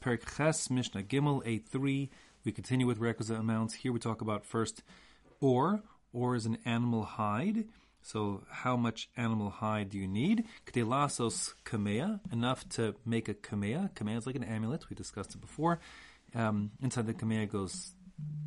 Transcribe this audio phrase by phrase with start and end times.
[0.00, 2.08] Perek Ches, Mishnah Gimel, A3.
[2.44, 3.74] We continue with requisite amounts.
[3.74, 4.82] Here we talk about first
[5.40, 5.82] or.
[6.12, 7.66] Or is an animal hide.
[8.02, 10.46] So how much animal hide do you need?
[10.66, 13.92] Kdelasos kamea, enough to make a kamea.
[13.92, 14.88] Kamea is like an amulet.
[14.88, 15.80] We discussed it before.
[16.34, 17.92] Um, inside the kamea goes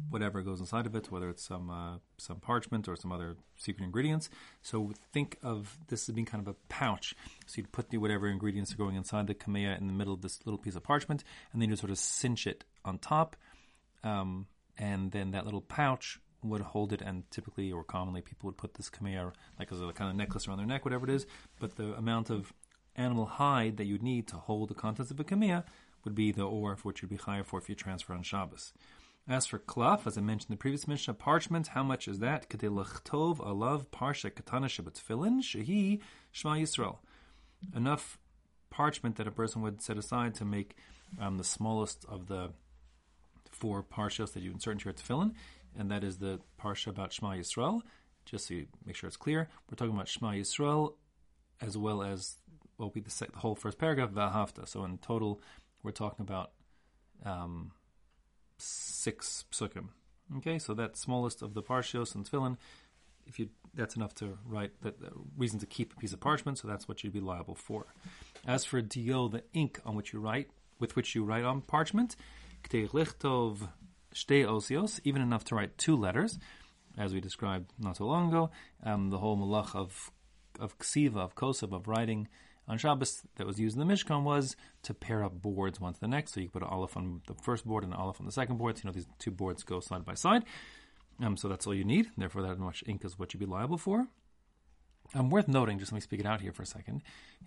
[0.10, 3.84] whatever goes inside of it, whether it's some uh, some parchment or some other secret
[3.84, 4.30] ingredients.
[4.62, 7.16] So think of this as being kind of a pouch.
[7.48, 10.22] So you'd put the whatever ingredients are going inside the kamea in the middle of
[10.22, 13.36] this little piece of parchment, and then you sort of cinch it on top,
[14.04, 14.46] um,
[14.78, 18.76] and then that little pouch would hold it, and typically or commonly people would put
[18.76, 21.26] this kamea like as a kind of necklace around their neck, whatever it is.
[21.60, 22.54] But the amount of
[22.96, 25.64] animal hide that you'd need to hold the contents of a kamea
[26.04, 28.74] would be the or for which you'd be chayav for if you transfer on Shabbos.
[29.28, 32.50] As for cloth, as I mentioned in the previous Mishnah, parchment, how much is that?
[32.50, 36.02] Kedei lechtov alav parsha katana shebetzfilin shehi
[36.34, 36.98] shma Yisrael.
[37.74, 38.20] Enough
[38.70, 40.76] parchment that a person would set aside to make
[41.22, 42.52] um, the smallest of the
[43.50, 45.34] four parshas that you insert into your tefillin,
[45.78, 47.82] and that is the parsha about Shema Yisrael.
[48.26, 50.96] Just so you make sure it's clear, we're talking about Shema Yisrael
[51.62, 52.40] as well as
[52.76, 54.68] what will be the, the whole first paragraph, Vahafta.
[54.68, 55.40] So in total,
[55.82, 56.52] we're talking about
[57.26, 57.72] um,
[58.64, 59.90] six psukim.
[60.38, 62.58] Okay, so that smallest of the parshios and tefillin,
[63.28, 64.96] if you that's enough to write that
[65.36, 67.88] reason to keep a piece of parchment, so that's what you'd be liable for.
[68.46, 72.16] As for dio, the ink on which you write, with which you write on parchment,
[72.70, 73.70] lichtov
[74.14, 76.38] shte osios, even enough to write two letters,
[76.98, 78.52] as we described not so long ago.
[78.84, 80.12] Um, the whole melacha of
[80.60, 82.28] of ksiva, of kosev, of writing
[82.68, 86.00] on Shabbos that was used in the Mishkan was to pair up boards one to
[86.00, 86.34] the next.
[86.34, 88.58] So you put an aleph on the first board and an aleph on the second
[88.58, 88.78] board.
[88.78, 90.44] So, you know, these two boards go side by side.
[91.22, 92.10] Um, so that's all you need.
[92.18, 94.08] Therefore, that much ink is what you'd be liable for.
[95.14, 97.04] Um, worth noting, just let me speak it out here for a second.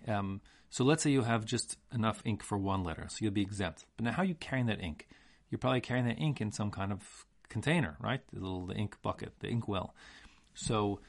[0.07, 3.41] Um, so let's say you have just enough ink for one letter, so you'll be
[3.41, 3.85] exempt.
[3.97, 5.07] But now, how are you carrying that ink?
[5.49, 8.21] You're probably carrying that ink in some kind of container, right?
[8.31, 9.95] The little the ink bucket, the ink well.
[10.53, 10.99] So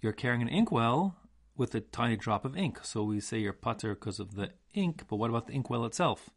[0.00, 1.16] you're carrying an ink well
[1.56, 2.80] with a tiny drop of ink.
[2.82, 6.30] So we say you're patur because of the ink, but what about the inkwell itself?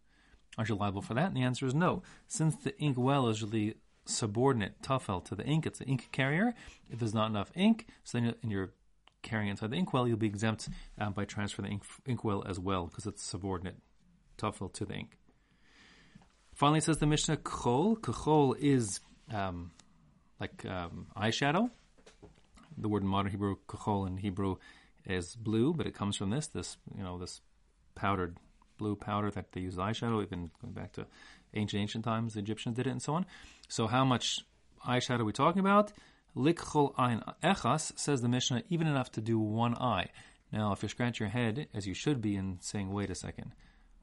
[0.58, 1.28] Aren't you liable for that?
[1.28, 2.04] And the answer is no.
[2.28, 3.76] Since the inkwell is really
[4.06, 6.54] subordinate tafel to the ink, it's the ink carrier.
[6.90, 8.74] If there's not enough ink, so then you're
[9.22, 10.70] carrying inside the inkwell, you'll be exempt
[11.00, 13.78] um, by transferring the ink, inkwell as well because it's subordinate
[14.38, 15.18] tafel to the ink.
[16.54, 18.00] Finally, says the Mishnah, kchol.
[18.00, 19.00] Kchol is
[19.32, 19.72] um,
[20.40, 21.70] like um, eyeshadow.
[22.80, 24.56] The word in modern Hebrew, kchol in Hebrew,
[25.08, 27.42] is blue, but it comes from this, this, you know, this
[27.96, 28.38] powdered
[28.78, 31.06] blue powder that they use eyeshadow, even going back to
[31.54, 33.26] ancient, ancient times, the Egyptians did it and so on.
[33.68, 34.40] So how much
[34.88, 35.92] eyeshadow are we talking about?
[36.36, 40.10] Likchol ein echas, says the Mishnah, even enough to do one eye.
[40.52, 43.54] Now, if you scratch your head, as you should be, and saying, wait a second,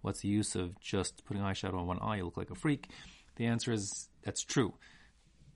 [0.02, 2.16] what's the use of just putting eyeshadow on one eye?
[2.16, 2.88] You look like a freak.
[3.36, 4.74] The answer is, that's true.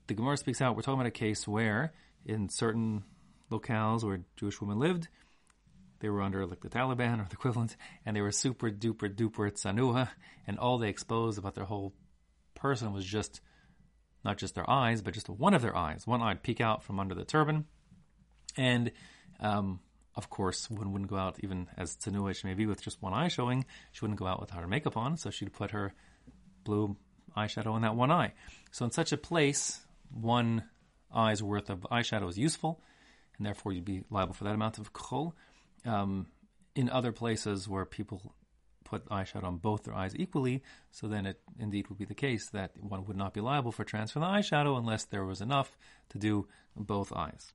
[0.07, 1.93] The Gemara speaks out, we're talking about a case where,
[2.25, 3.03] in certain
[3.51, 5.07] locales where Jewish women lived,
[5.99, 9.51] they were under like the Taliban or the equivalent, and they were super duper duper
[9.51, 10.09] tsanua,
[10.47, 11.93] and all they exposed about their whole
[12.55, 13.41] person was just
[14.23, 16.05] not just their eyes, but just one of their eyes.
[16.05, 17.65] One eye peek out from under the turban,
[18.57, 18.91] and
[19.39, 19.79] um,
[20.15, 23.13] of course, one wouldn't go out even as tsanua she may be with just one
[23.13, 23.65] eye showing.
[23.91, 25.93] She wouldn't go out without her makeup on, so she'd put her
[26.63, 26.97] blue
[27.37, 28.33] eyeshadow on that one eye.
[28.71, 29.79] So in such a place,
[30.11, 30.63] one
[31.13, 32.81] eye's worth of eyeshadow is useful,
[33.37, 35.33] and therefore you'd be liable for that amount of kchol
[35.85, 36.27] um,
[36.75, 38.33] in other places where people
[38.83, 42.49] put eyeshadow on both their eyes equally, so then it indeed would be the case
[42.49, 45.77] that one would not be liable for transferring the eyeshadow unless there was enough
[46.09, 47.53] to do both eyes.